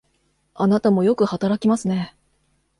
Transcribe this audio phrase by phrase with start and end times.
[0.55, 2.15] あなたもよく働きますね。